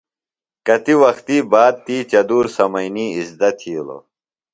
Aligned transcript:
کتی 0.65 0.93
وختیۡ 1.01 1.43
باد 1.51 1.75
تی 1.85 1.97
چدُور 2.11 2.45
سمئینی 2.55 3.07
اِزدہ 3.19 3.49
تِھیلوۡ۔ 3.57 4.03